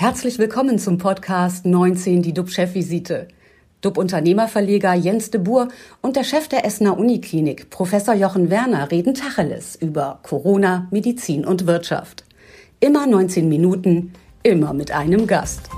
[0.00, 3.26] Herzlich willkommen zum Podcast 19, die DUB-Chefvisite.
[3.80, 5.66] DUB-Unternehmerverleger Jens de Boer
[6.02, 11.66] und der Chef der Essener Uniklinik, Professor Jochen Werner, reden Tacheles über Corona, Medizin und
[11.66, 12.22] Wirtschaft.
[12.78, 14.12] Immer 19 Minuten,
[14.44, 15.68] immer mit einem Gast.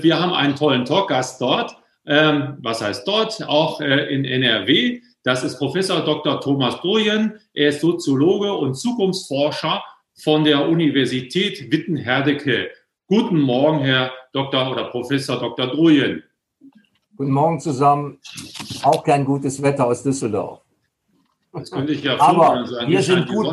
[0.00, 1.76] Wir haben einen tollen Talkgast dort.
[2.06, 3.46] Ähm, was heißt dort?
[3.46, 5.02] Auch äh, in NRW.
[5.22, 6.40] Das ist Professor Dr.
[6.40, 7.38] Thomas Doyen.
[7.52, 9.82] Er ist Soziologe und Zukunftsforscher
[10.18, 12.70] von der Universität Witten-Herdecke.
[13.06, 14.70] Guten Morgen, Herr Dr.
[14.70, 15.68] oder Professor Dr.
[15.68, 16.22] Doyen.
[17.16, 18.18] Guten Morgen zusammen.
[18.82, 20.60] Auch kein gutes Wetter aus Düsseldorf.
[21.52, 22.90] Das könnte ich ja Aber sein.
[22.90, 23.46] wir sind, gut,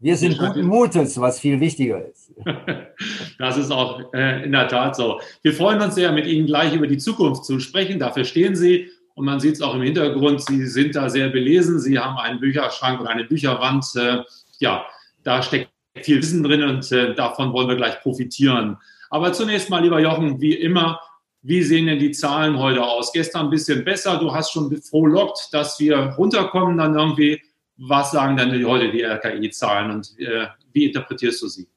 [0.00, 2.32] wir sind guten Mutes, was viel wichtiger ist.
[3.38, 5.20] das ist auch äh, in der Tat so.
[5.42, 8.00] Wir freuen uns sehr, mit Ihnen gleich über die Zukunft zu sprechen.
[8.00, 10.42] Dafür stehen Sie und man sieht es auch im Hintergrund.
[10.42, 11.78] Sie sind da sehr belesen.
[11.78, 13.84] Sie haben einen Bücherschrank oder eine Bücherwand.
[13.94, 14.22] Äh,
[14.58, 14.84] ja,
[15.22, 15.70] da steckt
[16.04, 18.78] viel Wissen drin und äh, davon wollen wir gleich profitieren.
[19.10, 21.00] Aber zunächst mal, lieber Jochen, wie immer,
[21.42, 23.12] wie sehen denn die Zahlen heute aus?
[23.12, 24.18] Gestern ein bisschen besser.
[24.18, 27.40] Du hast schon frohlockt, dass wir runterkommen dann irgendwie.
[27.80, 31.68] Was sagen denn heute die RKI-Zahlen und äh, wie interpretierst du sie?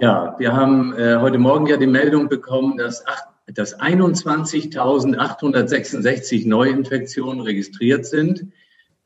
[0.00, 3.04] Ja, wir haben äh, heute Morgen ja die Meldung bekommen, dass,
[3.46, 8.46] dass 21.866 Neuinfektionen registriert sind.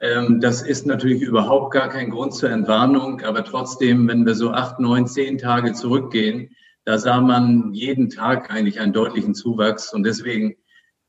[0.01, 4.51] Ähm, das ist natürlich überhaupt gar kein Grund zur Entwarnung, aber trotzdem, wenn wir so
[4.51, 10.05] acht, neun, zehn Tage zurückgehen, da sah man jeden Tag eigentlich einen deutlichen Zuwachs und
[10.05, 10.56] deswegen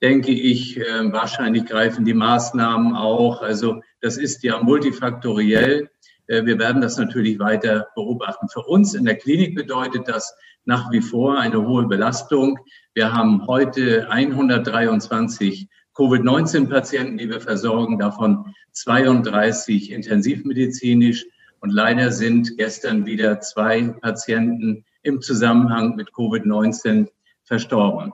[0.02, 3.42] denke ich, äh, wahrscheinlich greifen die Maßnahmen auch.
[3.42, 5.90] Also das ist ja multifaktoriell.
[6.28, 8.50] Äh, wir werden das natürlich weiter beobachten.
[8.50, 12.60] Für uns in der Klinik bedeutet das nach wie vor eine hohe Belastung.
[12.94, 21.26] Wir haben heute 123 Covid-19-Patienten, die wir versorgen, davon 32 intensivmedizinisch.
[21.60, 27.08] Und leider sind gestern wieder zwei Patienten im Zusammenhang mit Covid-19
[27.44, 28.14] verstorben.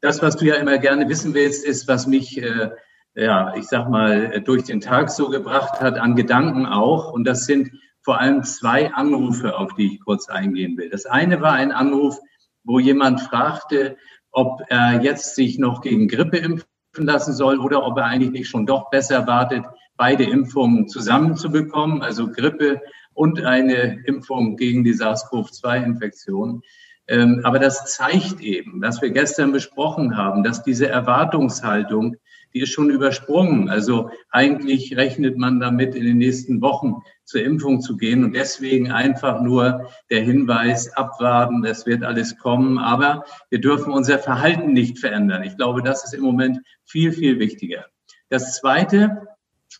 [0.00, 2.70] Das, was du ja immer gerne wissen willst, ist, was mich, äh,
[3.14, 7.12] ja, ich sag mal, durch den Tag so gebracht hat, an Gedanken auch.
[7.12, 7.70] Und das sind
[8.02, 10.88] vor allem zwei Anrufe, auf die ich kurz eingehen will.
[10.88, 12.18] Das eine war ein Anruf,
[12.64, 13.98] wo jemand fragte,
[14.30, 18.48] ob er jetzt sich noch gegen Grippe impfen lassen soll oder ob er eigentlich nicht
[18.48, 19.64] schon doch besser wartet,
[19.96, 22.80] beide Impfungen zusammenzubekommen, also Grippe
[23.14, 26.62] und eine Impfung gegen die SARS-CoV-2-Infektion.
[27.06, 32.16] Ähm, aber das zeigt eben, was wir gestern besprochen haben, dass diese Erwartungshaltung,
[32.54, 33.68] die ist schon übersprungen.
[33.68, 38.90] Also eigentlich rechnet man damit, in den nächsten Wochen zur Impfung zu gehen und deswegen
[38.90, 42.78] einfach nur der Hinweis, abwarten, es wird alles kommen.
[42.78, 45.44] Aber wir dürfen unser Verhalten nicht verändern.
[45.44, 47.86] Ich glaube, das ist im Moment viel, viel wichtiger.
[48.28, 49.26] Das Zweite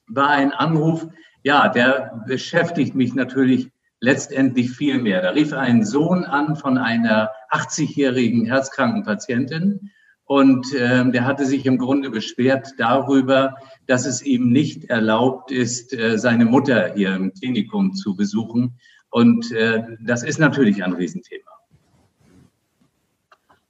[0.06, 1.06] war ein Anruf,
[1.42, 3.70] ja, der beschäftigt mich natürlich
[4.00, 5.22] letztendlich viel mehr.
[5.22, 9.90] Da rief ein Sohn an von einer 80-jährigen herzkranken Patientin
[10.30, 13.56] und äh, der hatte sich im Grunde beschwert darüber,
[13.88, 18.78] dass es ihm nicht erlaubt ist, äh, seine Mutter hier im Klinikum zu besuchen.
[19.08, 21.50] Und äh, das ist natürlich ein Riesenthema.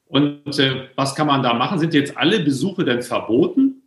[0.08, 1.78] Und äh, was kann man da machen?
[1.78, 3.80] Sind jetzt alle Besuche denn verboten?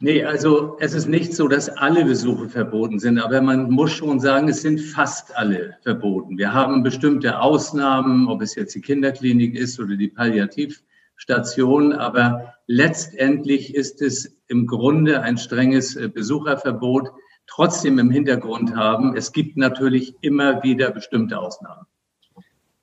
[0.00, 4.18] Nee, also es ist nicht so, dass alle Besuche verboten sind, aber man muss schon
[4.18, 6.36] sagen, es sind fast alle verboten.
[6.36, 10.82] Wir haben bestimmte Ausnahmen, ob es jetzt die Kinderklinik ist oder die Palliativ.
[11.16, 17.10] Station, aber letztendlich ist es im Grunde ein strenges äh, Besucherverbot,
[17.46, 19.16] trotzdem im Hintergrund haben.
[19.16, 21.86] Es gibt natürlich immer wieder bestimmte Ausnahmen.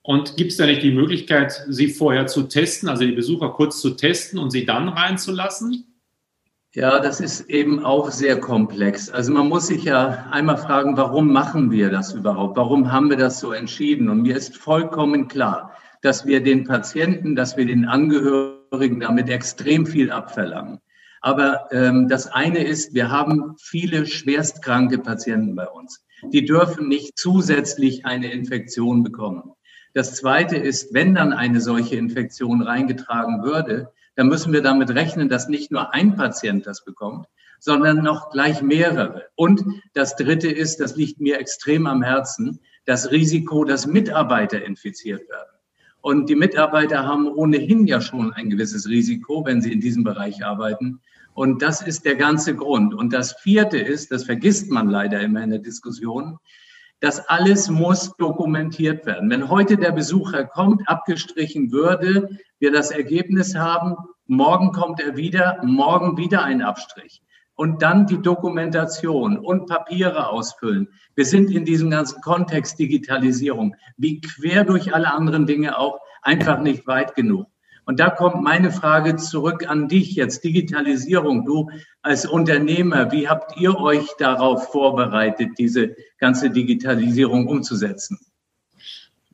[0.02, 3.80] Und gibt es da nicht die Möglichkeit, sie vorher zu testen, also die Besucher kurz
[3.80, 5.86] zu testen und sie dann reinzulassen?
[6.74, 9.08] Ja, das ist eben auch sehr komplex.
[9.08, 12.56] Also man muss sich ja einmal fragen, warum machen wir das überhaupt?
[12.56, 14.08] Warum haben wir das so entschieden?
[14.08, 15.72] Und mir ist vollkommen klar,
[16.04, 20.80] dass wir den Patienten, dass wir den Angehörigen damit extrem viel abverlangen.
[21.22, 26.04] Aber ähm, das eine ist, wir haben viele schwerstkranke Patienten bei uns.
[26.30, 29.52] Die dürfen nicht zusätzlich eine Infektion bekommen.
[29.94, 35.30] Das zweite ist, wenn dann eine solche Infektion reingetragen würde, dann müssen wir damit rechnen,
[35.30, 37.26] dass nicht nur ein Patient das bekommt,
[37.60, 39.24] sondern noch gleich mehrere.
[39.36, 39.64] Und
[39.94, 45.53] das dritte ist, das liegt mir extrem am Herzen, das Risiko, dass Mitarbeiter infiziert werden.
[46.04, 50.44] Und die Mitarbeiter haben ohnehin ja schon ein gewisses Risiko, wenn sie in diesem Bereich
[50.44, 51.00] arbeiten.
[51.32, 52.92] Und das ist der ganze Grund.
[52.92, 56.36] Und das vierte ist, das vergisst man leider immer in der Diskussion,
[57.00, 59.30] das alles muss dokumentiert werden.
[59.30, 62.28] Wenn heute der Besucher kommt, abgestrichen würde,
[62.58, 63.96] wir das Ergebnis haben,
[64.26, 67.22] morgen kommt er wieder, morgen wieder ein Abstrich.
[67.54, 70.88] Und dann die Dokumentation und Papiere ausfüllen.
[71.14, 76.60] Wir sind in diesem ganzen Kontext Digitalisierung, wie quer durch alle anderen Dinge auch, einfach
[76.60, 77.46] nicht weit genug.
[77.86, 80.42] Und da kommt meine Frage zurück an dich jetzt.
[80.42, 81.70] Digitalisierung, du
[82.02, 88.18] als Unternehmer, wie habt ihr euch darauf vorbereitet, diese ganze Digitalisierung umzusetzen?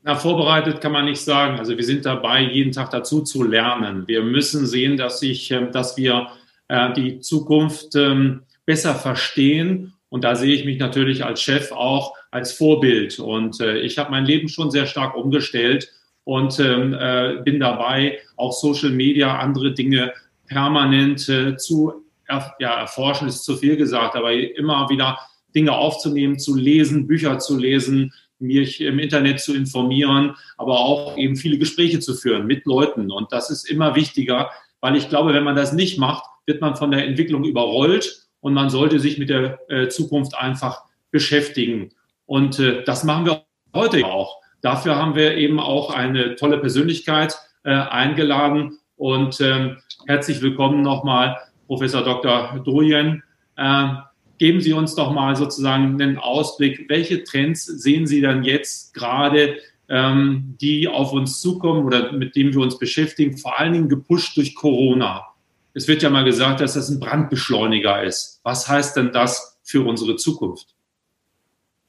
[0.02, 1.58] Na, vorbereitet kann man nicht sagen.
[1.58, 4.08] Also wir sind dabei, jeden Tag dazu zu lernen.
[4.08, 6.28] Wir müssen sehen, dass, ich, ähm, dass wir
[6.70, 9.94] äh, die Zukunft ähm, besser verstehen.
[10.08, 13.18] Und da sehe ich mich natürlich als Chef auch als Vorbild.
[13.18, 15.90] Und äh, ich habe mein Leben schon sehr stark umgestellt
[16.22, 20.12] und ähm, äh, bin dabei, auch Social Media, andere Dinge
[20.46, 21.92] permanent zu
[22.28, 25.18] ja, erforschen, ist zu viel gesagt, aber immer wieder
[25.54, 31.36] Dinge aufzunehmen, zu lesen, Bücher zu lesen, mich im Internet zu informieren, aber auch eben
[31.36, 33.10] viele Gespräche zu führen mit Leuten.
[33.10, 34.50] Und das ist immer wichtiger,
[34.80, 38.54] weil ich glaube, wenn man das nicht macht, wird man von der Entwicklung überrollt und
[38.54, 41.90] man sollte sich mit der äh, Zukunft einfach beschäftigen.
[42.26, 43.44] Und äh, das machen wir
[43.74, 44.40] heute auch.
[44.62, 51.38] Dafür haben wir eben auch eine tolle Persönlichkeit äh, eingeladen und ähm, herzlich willkommen nochmal,
[51.66, 52.60] Professor Dr.
[52.64, 53.22] Doyen.
[53.56, 53.98] Ähm,
[54.36, 56.86] geben Sie uns doch mal sozusagen einen Ausblick.
[56.88, 59.56] Welche Trends sehen Sie dann jetzt gerade,
[59.88, 64.36] ähm, die auf uns zukommen oder mit denen wir uns beschäftigen, vor allen Dingen gepusht
[64.36, 65.26] durch Corona?
[65.72, 68.40] Es wird ja mal gesagt, dass das ein Brandbeschleuniger ist.
[68.42, 70.74] Was heißt denn das für unsere Zukunft?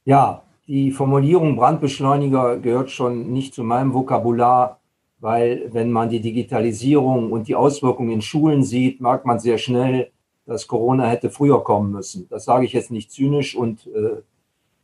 [0.05, 4.79] Ja, die Formulierung Brandbeschleuniger gehört schon nicht zu meinem Vokabular,
[5.19, 10.11] weil wenn man die Digitalisierung und die Auswirkungen in Schulen sieht, merkt man sehr schnell,
[10.45, 12.27] dass Corona hätte früher kommen müssen.
[12.29, 14.21] Das sage ich jetzt nicht zynisch und äh,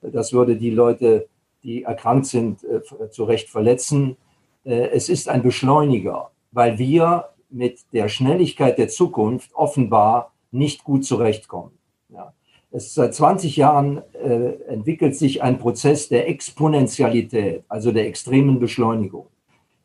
[0.02, 1.28] das würde die Leute,
[1.64, 4.18] die erkrankt sind, äh, zu Recht verletzen.
[4.64, 11.06] Äh, es ist ein Beschleuniger, weil wir mit der Schnelligkeit der Zukunft offenbar nicht gut
[11.06, 11.72] zurechtkommen.
[12.10, 12.34] Ja.
[12.72, 19.28] Es, seit 20 Jahren äh, entwickelt sich ein Prozess der Exponentialität, also der extremen Beschleunigung.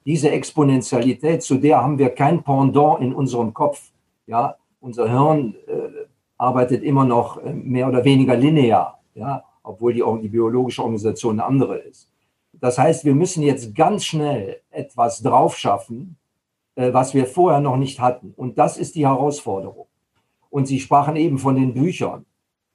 [0.04, 3.92] Diese Exponentialität, zu der haben wir kein Pendant in unserem Kopf.
[4.26, 6.06] Ja, unser Hirn äh,
[6.36, 11.44] arbeitet immer noch äh, mehr oder weniger linear, ja, obwohl die, die biologische Organisation eine
[11.44, 12.08] andere ist.
[12.52, 16.16] Das heißt, wir müssen jetzt ganz schnell etwas drauf schaffen,
[16.74, 18.32] was wir vorher noch nicht hatten.
[18.36, 19.86] Und das ist die Herausforderung.
[20.50, 22.26] Und Sie sprachen eben von den Büchern.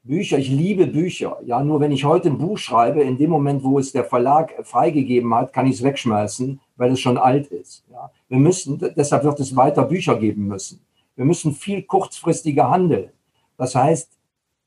[0.04, 1.38] Bücher, ich liebe Bücher.
[1.44, 4.54] Ja, nur wenn ich heute ein Buch schreibe, in dem Moment, wo es der Verlag
[4.66, 7.86] freigegeben hat, kann ich es wegschmeißen, weil es schon alt ist.
[7.92, 10.80] Ja, wir müssen, deshalb wird es weiter Bücher geben müssen.
[11.16, 13.10] Wir müssen viel kurzfristiger handeln.
[13.58, 14.18] Das heißt,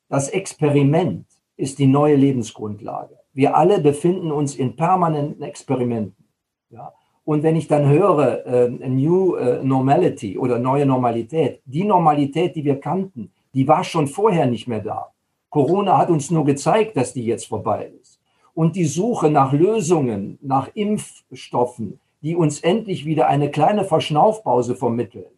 [0.08, 3.16] das Experiment ist die neue Lebensgrundlage.
[3.32, 6.24] Wir alle befinden uns in permanenten Experimenten.
[6.70, 6.92] Ja?
[7.30, 12.64] Und wenn ich dann höre, äh, New äh, Normality oder neue Normalität, die Normalität, die
[12.64, 15.12] wir kannten, die war schon vorher nicht mehr da.
[15.48, 18.18] Corona hat uns nur gezeigt, dass die jetzt vorbei ist.
[18.52, 25.30] Und die Suche nach Lösungen, nach Impfstoffen, die uns endlich wieder eine kleine Verschnaufpause vermitteln,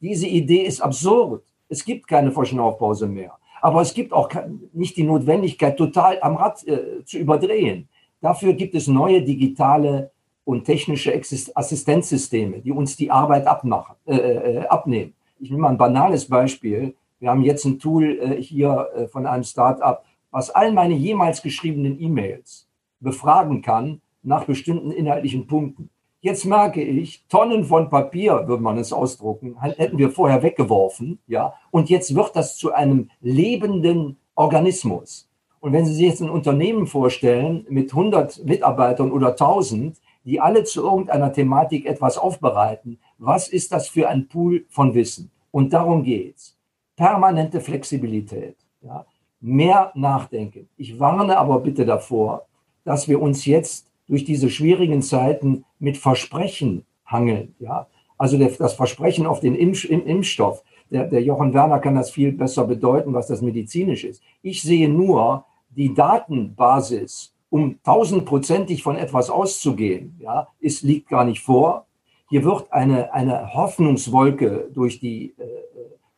[0.00, 1.44] diese Idee ist absurd.
[1.68, 3.34] Es gibt keine Verschnaufpause mehr.
[3.62, 4.30] Aber es gibt auch
[4.72, 7.88] nicht die Notwendigkeit, total am Rad äh, zu überdrehen.
[8.20, 10.10] Dafür gibt es neue digitale
[10.46, 11.12] und technische
[11.54, 15.12] Assistenzsysteme, die uns die Arbeit abmachen, äh, äh, abnehmen.
[15.40, 16.94] Ich nehme mal ein banales Beispiel.
[17.18, 21.42] Wir haben jetzt ein Tool äh, hier äh, von einem Startup, was all meine jemals
[21.42, 22.68] geschriebenen E-Mails
[23.00, 25.90] befragen kann nach bestimmten inhaltlichen Punkten.
[26.20, 31.54] Jetzt merke ich, Tonnen von Papier, würde man es ausdrucken, hätten wir vorher weggeworfen, ja.
[31.72, 35.28] Und jetzt wird das zu einem lebenden Organismus.
[35.58, 40.64] Und wenn Sie sich jetzt ein Unternehmen vorstellen mit 100 Mitarbeitern oder 1000, die alle
[40.64, 45.30] zu irgendeiner Thematik etwas aufbereiten, was ist das für ein Pool von Wissen?
[45.52, 46.54] Und darum geht's.
[46.96, 49.06] Permanente Flexibilität, ja.
[49.40, 50.68] Mehr nachdenken.
[50.76, 52.46] Ich warne aber bitte davor,
[52.84, 57.54] dass wir uns jetzt durch diese schwierigen Zeiten mit Versprechen hangeln.
[57.58, 57.86] Ja?
[58.18, 60.62] Also der, das Versprechen auf den Impf, Impfstoff.
[60.90, 64.22] Der, der Jochen Werner kann das viel besser bedeuten, was das medizinisch ist.
[64.42, 71.42] Ich sehe nur die Datenbasis, um tausendprozentig von etwas auszugehen, ja, ist, liegt gar nicht
[71.42, 71.86] vor.
[72.28, 75.44] Hier wird eine, eine Hoffnungswolke durch, die, äh,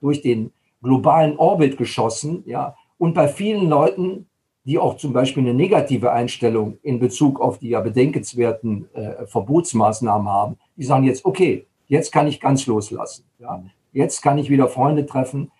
[0.00, 4.26] durch den globalen Orbit geschossen, ja, und bei vielen Leuten
[4.68, 10.28] die auch zum Beispiel eine negative Einstellung in Bezug auf die ja bedenkenswerten äh, Verbotsmaßnahmen
[10.28, 13.24] haben, die sagen jetzt, okay, jetzt kann ich ganz loslassen.
[13.38, 13.64] Ja?
[13.94, 15.50] Jetzt kann ich wieder Freunde treffen.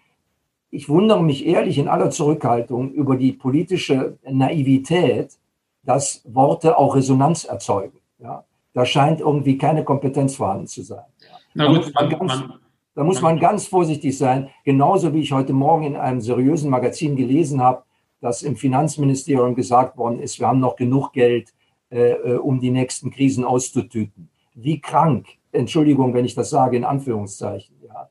[0.70, 5.38] Ich wundere mich ehrlich in aller Zurückhaltung über die politische Naivität,
[5.88, 7.98] dass Worte auch Resonanz erzeugen.
[8.18, 8.44] Ja?
[8.74, 11.06] Da scheint irgendwie keine Kompetenz vorhanden zu sein.
[11.54, 12.54] Na gut, man, man,
[12.94, 14.50] Da muss man ganz vorsichtig sein.
[14.64, 17.84] Genauso wie ich heute Morgen in einem seriösen Magazin gelesen habe,
[18.20, 21.54] dass im Finanzministerium gesagt worden ist, wir haben noch genug Geld,
[21.90, 24.28] äh, äh um die nächsten Krisen auszutüten.
[24.54, 27.76] Wie krank, Entschuldigung, wenn ich das sage, in Anführungszeichen.
[27.86, 28.10] Ja.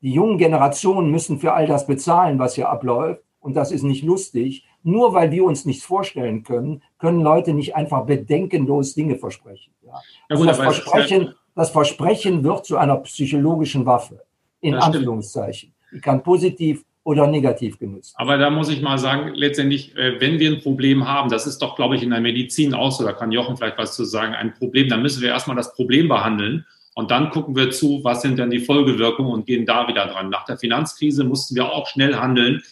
[0.00, 3.20] Die jungen Generationen müssen für all das bezahlen, was hier abläuft.
[3.40, 4.64] Und das ist nicht lustig.
[4.82, 9.72] Nur weil wir uns nichts vorstellen können, können Leute nicht einfach bedenkenlos Dinge versprechen.
[9.86, 10.00] Ja.
[10.28, 14.22] Ja, gut, das, Versprechen, das Versprechen wird zu einer psychologischen Waffe,
[14.60, 15.72] in Anführungszeichen.
[15.92, 18.14] Die kann positiv oder negativ genutzt.
[18.16, 21.58] Aber da muss ich mal sagen, letztendlich, äh, wenn wir ein Problem haben, das ist
[21.58, 24.34] doch, glaube ich, in der Medizin auch so, da kann Jochen vielleicht was zu sagen,
[24.34, 28.22] ein Problem, dann müssen wir erstmal das Problem behandeln und dann gucken wir zu, was
[28.22, 30.28] sind denn die Folgewirkungen und gehen da wieder dran.
[30.28, 32.62] Nach der Finanzkrise mussten wir auch schnell handeln,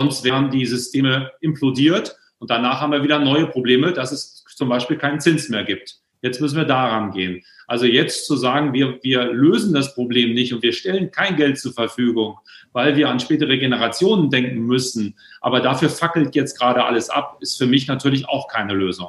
[0.00, 4.70] sonst wären die Systeme implodiert und danach haben wir wieder neue Probleme, dass es zum
[4.70, 6.00] Beispiel keinen Zins mehr gibt.
[6.22, 7.42] Jetzt müssen wir daran gehen.
[7.66, 11.58] Also jetzt zu sagen, wir, wir lösen das Problem nicht und wir stellen kein Geld
[11.58, 12.38] zur Verfügung,
[12.72, 17.58] weil wir an spätere Generationen denken müssen, aber dafür fackelt jetzt gerade alles ab, ist
[17.58, 19.08] für mich natürlich auch keine Lösung.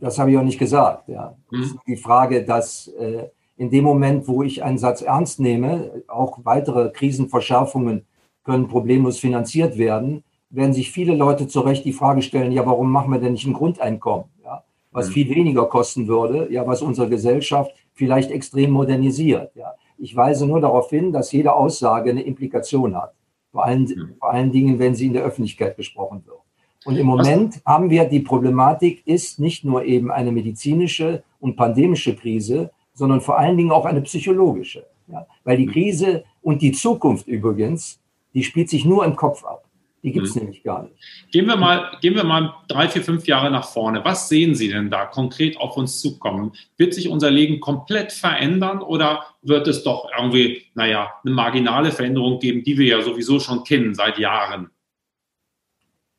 [0.00, 1.08] Das habe ich auch nicht gesagt.
[1.08, 1.36] Ja.
[1.50, 1.78] Hm.
[1.86, 3.24] Die Frage, dass äh,
[3.56, 8.06] in dem Moment, wo ich einen Satz ernst nehme, auch weitere Krisenverschärfungen
[8.44, 12.92] können problemlos finanziert werden, werden sich viele Leute zu Recht die Frage stellen, ja, warum
[12.92, 14.26] machen wir denn nicht ein Grundeinkommen?
[14.94, 15.12] was mhm.
[15.12, 19.54] viel weniger kosten würde, ja, was unsere Gesellschaft vielleicht extrem modernisiert.
[19.54, 19.74] Ja.
[19.98, 23.12] Ich weise nur darauf hin, dass jede Aussage eine Implikation hat.
[23.52, 24.14] Vor allen, mhm.
[24.18, 26.38] vor allen Dingen, wenn sie in der Öffentlichkeit besprochen wird.
[26.86, 32.14] Und im Moment haben wir die Problematik, ist nicht nur eben eine medizinische und pandemische
[32.14, 34.86] Krise, sondern vor allen Dingen auch eine psychologische.
[35.08, 35.26] Ja.
[35.44, 35.72] Weil die mhm.
[35.72, 38.00] Krise und die Zukunft übrigens,
[38.34, 39.64] die spielt sich nur im Kopf ab.
[40.04, 40.42] Die gibt es mhm.
[40.42, 40.94] nämlich gar nicht.
[41.32, 44.04] Gehen wir, mal, gehen wir mal drei, vier, fünf Jahre nach vorne.
[44.04, 46.52] Was sehen Sie denn da konkret auf uns zukommen?
[46.76, 52.38] Wird sich unser Leben komplett verändern oder wird es doch irgendwie, naja, eine marginale Veränderung
[52.38, 54.68] geben, die wir ja sowieso schon kennen seit Jahren?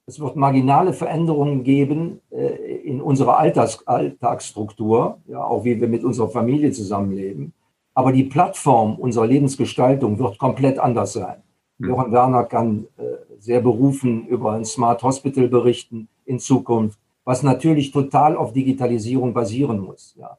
[0.08, 6.04] Es wird marginale Veränderungen geben äh, in unserer Alltags Alltagsstruktur, ja, auch wie wir mit
[6.04, 7.54] unserer Familie zusammenleben.
[7.94, 11.45] Aber die Plattform unserer Lebensgestaltung wird komplett anders sein.
[11.80, 11.90] Hm.
[11.90, 13.04] Johann Werner kann äh,
[13.40, 19.80] sehr berufen über ein Smart Hospital berichten in Zukunft, was natürlich total auf Digitalisierung basieren
[19.80, 20.16] muss.
[20.18, 20.38] Ja.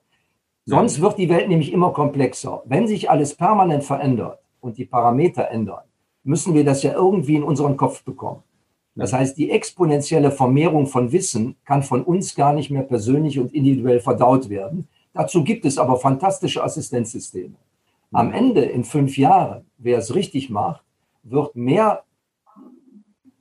[0.65, 2.63] Sonst wird die Welt nämlich immer komplexer.
[2.65, 5.85] Wenn sich alles permanent verändert und die Parameter ändern,
[6.25, 8.43] müssen wir das ja irgendwie in unseren Kopf bekommen.
[8.97, 13.53] Das heißt, die exponentielle Vermehrung von Wissen kann von uns gar nicht mehr persönlich und
[13.55, 14.89] individuell verdaut werden.
[15.13, 17.55] Dazu gibt es aber fantastische Assistenzsysteme.
[18.11, 20.83] Am Ende in fünf Jahren, wer es richtig macht,
[21.31, 22.05] wird mehr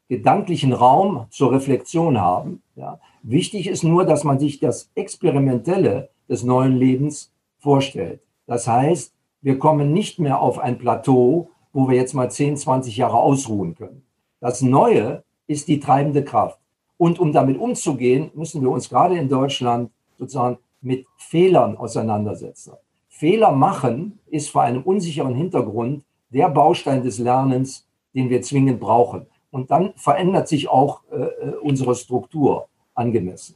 [0.08, 2.62] gedanklichen Raum zur Reflexion haben.
[2.76, 3.00] Ja.
[3.24, 8.22] Wichtig ist nur, dass man sich das Experimentelle des neuen Lebens vorstellt.
[8.46, 12.98] Das heißt, wir kommen nicht mehr auf ein Plateau, wo wir jetzt mal 10, 20
[12.98, 14.04] Jahre ausruhen können.
[14.40, 16.60] Das Neue ist die treibende Kraft.
[16.98, 22.74] Und um damit umzugehen, müssen wir uns gerade in Deutschland sozusagen mit Fehlern auseinandersetzen.
[23.10, 26.04] Fehler machen ist vor einem unsicheren Hintergrund
[26.36, 29.26] der Baustein des Lernens, den wir zwingend brauchen.
[29.52, 33.56] Und dann verändert sich auch äh, äh unsere Struktur angemessen.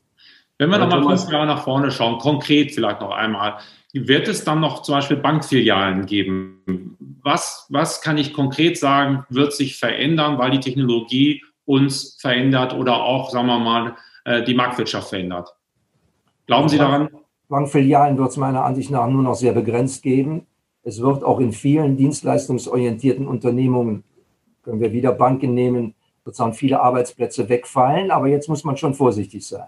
[0.57, 3.57] Wenn wir nochmal fünf Jahre nach vorne schauen, konkret vielleicht noch einmal,
[3.93, 6.97] wird es dann noch zum Beispiel Bankfilialen geben?
[7.23, 13.03] Was, was kann ich konkret sagen, wird sich verändern, weil die Technologie uns verändert oder
[13.03, 13.95] auch, sagen wir mal,
[14.25, 15.53] äh, die Marktwirtschaft verändert?
[16.47, 17.09] Glauben Sie daran?
[17.47, 20.45] Bankfilialen wird es meiner Ansicht nach nur noch sehr begrenzt geben.
[20.89, 24.03] Es wird auch in vielen dienstleistungsorientierten Unternehmungen
[24.63, 25.93] können wir wieder Banken nehmen,
[26.25, 28.09] sozusagen viele Arbeitsplätze wegfallen.
[28.09, 29.67] Aber jetzt muss man schon vorsichtig sein.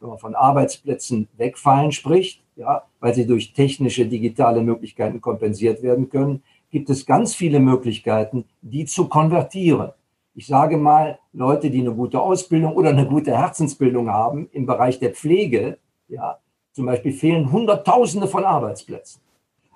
[0.00, 6.08] Wenn man von Arbeitsplätzen wegfallen spricht, ja, weil sie durch technische, digitale Möglichkeiten kompensiert werden
[6.08, 9.90] können, gibt es ganz viele Möglichkeiten, die zu konvertieren.
[10.34, 14.98] Ich sage mal, Leute, die eine gute Ausbildung oder eine gute Herzensbildung haben im Bereich
[14.98, 15.76] der Pflege,
[16.08, 16.38] ja,
[16.72, 19.20] zum Beispiel fehlen Hunderttausende von Arbeitsplätzen.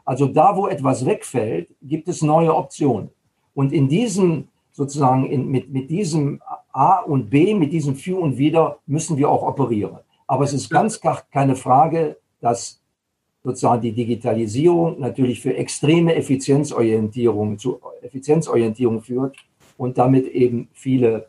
[0.06, 3.10] Also da, wo etwas wegfällt, gibt es neue Optionen.
[3.54, 6.40] Und in diesem sozusagen in, mit, mit diesem
[6.72, 9.98] A und B, mit diesem Für und Wider müssen wir auch operieren.
[10.26, 11.00] Aber es ist ganz
[11.32, 12.82] keine Frage, dass
[13.42, 19.38] sozusagen die Digitalisierung natürlich für extreme Effizienzorientierung zu Effizienzorientierung führt
[19.78, 21.28] und damit eben viele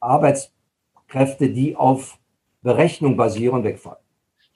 [0.00, 2.18] Arbeitskräfte, die auf
[2.62, 4.05] Berechnung basieren, wegfallen.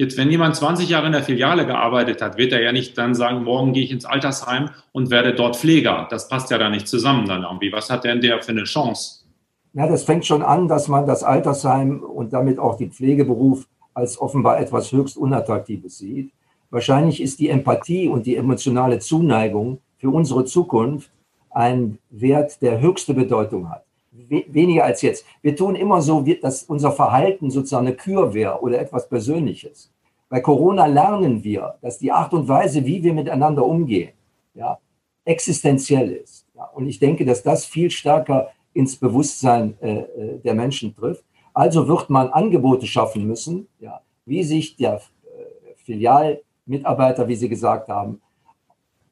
[0.00, 3.14] Jetzt, wenn jemand 20 Jahre in der Filiale gearbeitet hat, wird er ja nicht dann
[3.14, 6.06] sagen, morgen gehe ich ins Altersheim und werde dort Pfleger.
[6.08, 7.70] Das passt ja da nicht zusammen dann irgendwie.
[7.70, 9.26] Was hat denn der für eine Chance?
[9.74, 14.18] Ja, das fängt schon an, dass man das Altersheim und damit auch den Pflegeberuf als
[14.18, 16.32] offenbar etwas höchst Unattraktives sieht.
[16.70, 21.10] Wahrscheinlich ist die Empathie und die emotionale Zuneigung für unsere Zukunft
[21.50, 23.84] ein Wert, der höchste Bedeutung hat.
[24.28, 25.24] Weniger als jetzt.
[25.42, 29.92] Wir tun immer so, dass unser Verhalten sozusagen eine Kür wäre oder etwas Persönliches.
[30.28, 34.12] Bei Corona lernen wir, dass die Art und Weise, wie wir miteinander umgehen,
[34.54, 34.78] ja,
[35.24, 36.46] existenziell ist.
[36.54, 41.24] Ja, und ich denke, dass das viel stärker ins Bewusstsein äh, äh der Menschen trifft.
[41.52, 47.88] Also wird man Angebote schaffen müssen, ja, wie sich der äh, Filialmitarbeiter, wie Sie gesagt
[47.88, 48.20] haben,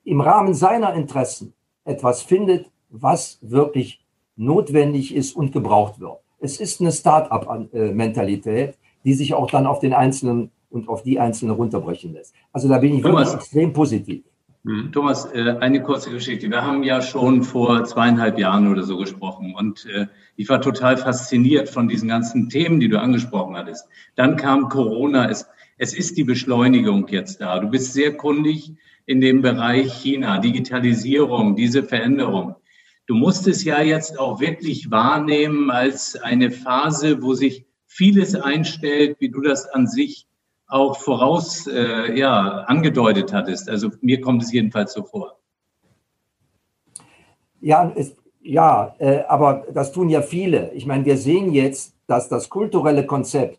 [0.04, 1.52] im Rahmen seiner Interessen
[1.84, 4.00] etwas findet, was wirklich
[4.38, 6.18] notwendig ist und gebraucht wird.
[6.40, 11.54] Es ist eine Start-up-Mentalität, die sich auch dann auf den Einzelnen und auf die Einzelnen
[11.54, 12.34] runterbrechen lässt.
[12.52, 14.24] Also da bin ich Thomas, wirklich extrem positiv.
[14.64, 14.92] Hm.
[14.92, 16.50] Thomas, äh, eine kurze Geschichte.
[16.50, 20.96] Wir haben ja schon vor zweieinhalb Jahren oder so gesprochen und äh, ich war total
[20.96, 23.88] fasziniert von diesen ganzen Themen, die du angesprochen hattest.
[24.14, 25.28] Dann kam Corona.
[25.30, 27.58] Es, es ist die Beschleunigung jetzt da.
[27.60, 28.74] Du bist sehr kundig
[29.06, 32.56] in dem Bereich China, Digitalisierung, diese Veränderung.
[33.08, 39.16] Du musst es ja jetzt auch wirklich wahrnehmen als eine Phase, wo sich vieles einstellt,
[39.18, 40.28] wie du das an sich
[40.66, 43.70] auch voraus äh, ja, angedeutet hattest.
[43.70, 45.38] Also mir kommt es jedenfalls so vor.
[47.62, 50.70] Ja, es, ja äh, aber das tun ja viele.
[50.74, 53.58] Ich meine, wir sehen jetzt, dass das kulturelle Konzept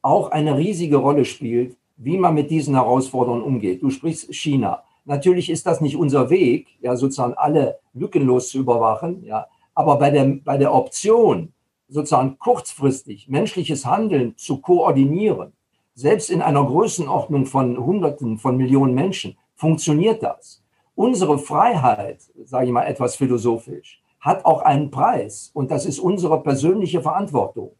[0.00, 3.82] auch eine riesige Rolle spielt, wie man mit diesen Herausforderungen umgeht.
[3.82, 4.85] Du sprichst China.
[5.06, 9.46] Natürlich ist das nicht unser Weg, ja, sozusagen alle lückenlos zu überwachen, ja.
[9.74, 11.52] Aber bei der, bei der Option,
[11.88, 15.52] sozusagen kurzfristig menschliches Handeln zu koordinieren,
[15.94, 20.62] selbst in einer Größenordnung von Hunderten von Millionen Menschen, funktioniert das.
[20.94, 26.42] Unsere Freiheit, sage ich mal etwas philosophisch, hat auch einen Preis und das ist unsere
[26.42, 27.72] persönliche Verantwortung.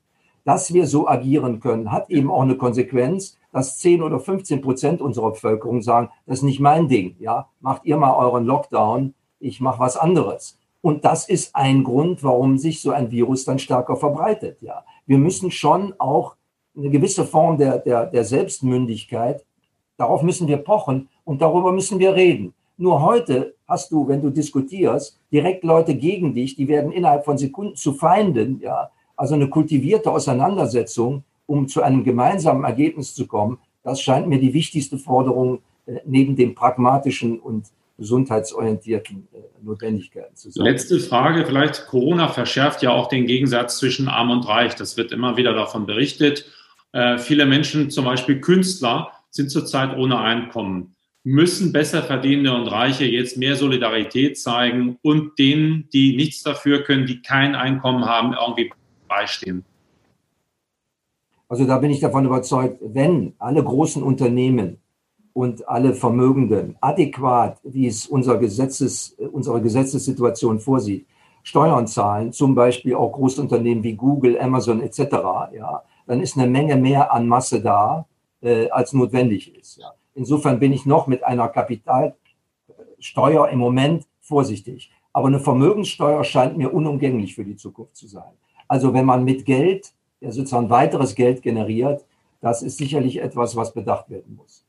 [0.44, 5.00] Dass wir so agieren können, hat eben auch eine Konsequenz, dass 10 oder 15 Prozent
[5.00, 9.62] unserer Bevölkerung sagen, das ist nicht mein Ding, ja, macht ihr mal euren Lockdown, ich
[9.62, 10.58] mache was anderes.
[10.82, 14.84] Und das ist ein Grund, warum sich so ein Virus dann stärker verbreitet, ja.
[15.06, 16.36] Wir müssen schon auch
[16.76, 19.42] eine gewisse Form der, der, der Selbstmündigkeit,
[19.96, 22.52] darauf müssen wir pochen und darüber müssen wir reden.
[22.76, 27.38] Nur heute hast du, wenn du diskutierst, direkt Leute gegen dich, die werden innerhalb von
[27.38, 28.90] Sekunden zu Feinden, ja.
[29.16, 34.52] Also eine kultivierte Auseinandersetzung um zu einem gemeinsamen Ergebnis zu kommen, das scheint mir die
[34.52, 37.66] wichtigste Forderung äh, neben den pragmatischen und
[37.98, 40.64] gesundheitsorientierten äh, Notwendigkeiten zu sein.
[40.64, 44.74] Letzte Frage, vielleicht Corona verschärft ja auch den Gegensatz zwischen Arm und Reich.
[44.74, 46.46] Das wird immer wieder davon berichtet.
[46.92, 50.94] Äh, viele Menschen, zum Beispiel Künstler, sind zurzeit ohne Einkommen.
[51.24, 57.06] Müssen besser verdienende und Reiche jetzt mehr Solidarität zeigen und denen, die nichts dafür können,
[57.06, 58.70] die kein Einkommen haben, irgendwie
[59.08, 59.64] beistehen?
[61.48, 64.78] Also da bin ich davon überzeugt, wenn alle großen Unternehmen
[65.32, 71.06] und alle Vermögenden adäquat, wie es unser Gesetzes, unsere Gesetzessituation vorsieht,
[71.42, 74.98] Steuern zahlen, zum Beispiel auch Großunternehmen wie Google, Amazon etc.,
[75.54, 78.06] ja, dann ist eine Menge mehr an Masse da,
[78.40, 79.78] äh, als notwendig ist.
[79.78, 79.92] Ja.
[80.14, 84.90] Insofern bin ich noch mit einer Kapitalsteuer im Moment vorsichtig.
[85.12, 88.32] Aber eine Vermögenssteuer scheint mir unumgänglich für die Zukunft zu sein.
[88.68, 92.04] Also wenn man mit Geld sozusagen weiteres Geld generiert,
[92.40, 94.64] das ist sicherlich etwas, was bedacht werden muss.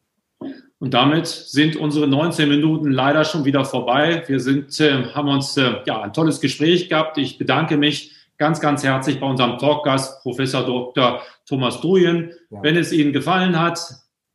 [0.79, 4.23] Und damit sind unsere 19 Minuten leider schon wieder vorbei.
[4.27, 7.17] Wir sind, äh, haben uns äh, ja, ein tolles Gespräch gehabt.
[7.17, 11.21] Ich bedanke mich ganz, ganz herzlich bei unserem Talkgast, Professor Dr.
[11.47, 12.31] Thomas Druyen.
[12.51, 12.61] Ja.
[12.61, 13.79] Wenn es Ihnen gefallen hat,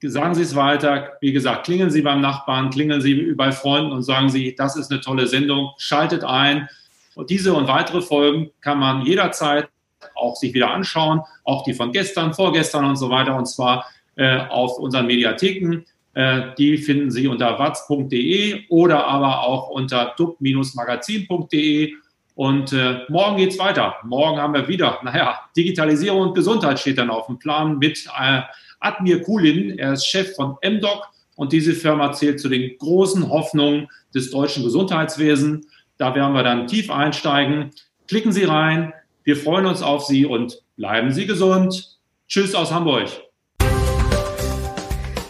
[0.01, 1.13] sagen Sie es weiter.
[1.21, 4.91] Wie gesagt, klingeln Sie beim Nachbarn, klingeln Sie bei Freunden und sagen Sie, das ist
[4.91, 5.71] eine tolle Sendung.
[5.79, 6.69] Schaltet ein.
[7.15, 9.69] Und diese und weitere Folgen kann man jederzeit
[10.15, 13.87] auch sich wieder anschauen, auch die von gestern, vorgestern und so weiter, und zwar
[14.17, 15.85] äh, auf unseren Mediatheken.
[16.15, 21.95] Äh, die finden Sie unter watz.de oder aber auch unter dub-magazin.de.
[22.35, 23.97] Und äh, morgen geht's weiter.
[24.05, 28.43] Morgen haben wir wieder, naja, Digitalisierung und Gesundheit steht dann auf dem Plan mit äh,
[28.81, 29.79] Admir Kulin.
[29.79, 34.65] Er ist Chef von MDoc und diese Firma zählt zu den großen Hoffnungen des deutschen
[34.65, 35.67] Gesundheitswesens.
[35.99, 37.71] Da werden wir dann tief einsteigen.
[38.09, 38.93] Klicken Sie rein,
[39.25, 41.99] wir freuen uns auf Sie und bleiben Sie gesund.
[42.29, 43.09] Tschüss aus Hamburg.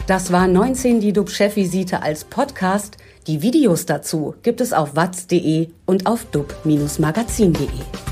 [0.07, 2.97] Das war 19 die DUB-Chefvisite als Podcast.
[3.27, 8.12] Die Videos dazu gibt es auf watz.de und auf dub-magazin.de.